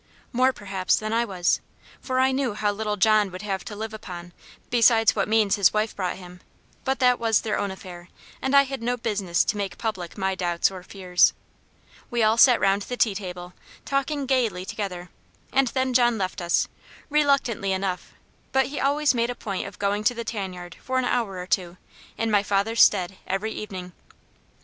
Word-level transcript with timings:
More, 0.33 0.51
perhaps, 0.51 0.95
than 0.95 1.13
I 1.13 1.25
was; 1.25 1.61
for 2.01 2.19
I 2.19 2.31
knew 2.31 2.55
how 2.55 2.71
little 2.71 2.97
John 2.97 3.29
would 3.29 3.43
have 3.43 3.63
to 3.65 3.75
live 3.75 3.93
upon 3.93 4.33
besides 4.71 5.15
what 5.15 5.27
means 5.27 5.57
his 5.57 5.73
wife 5.75 5.95
brought 5.95 6.15
him; 6.17 6.41
but 6.83 6.97
that 6.97 7.19
was 7.19 7.41
their 7.41 7.59
own 7.59 7.69
affair, 7.69 8.09
and 8.41 8.55
I 8.55 8.63
had 8.63 8.81
no 8.81 8.97
business 8.97 9.43
to 9.43 9.57
make 9.57 9.77
public 9.77 10.17
my 10.17 10.33
doubts 10.33 10.71
or 10.71 10.81
fears. 10.81 11.33
We 12.09 12.23
all 12.23 12.37
sat 12.37 12.59
round 12.59 12.81
the 12.81 12.97
tea 12.97 13.13
table, 13.13 13.53
talking 13.85 14.25
gaily 14.25 14.65
together, 14.65 15.11
and 15.53 15.67
then 15.67 15.93
John 15.93 16.17
left 16.17 16.41
us, 16.41 16.67
reluctantly 17.11 17.71
enough; 17.71 18.11
but 18.51 18.65
he 18.65 18.79
always 18.79 19.13
made 19.13 19.29
a 19.29 19.35
point 19.35 19.67
of 19.67 19.77
going 19.77 20.03
to 20.05 20.15
the 20.15 20.23
tan 20.23 20.51
yard 20.51 20.77
for 20.81 20.97
an 20.97 21.05
hour 21.05 21.37
or 21.37 21.45
two, 21.45 21.77
in 22.17 22.31
my 22.31 22.41
father's 22.41 22.81
stead, 22.81 23.17
every 23.27 23.51
evening. 23.51 23.91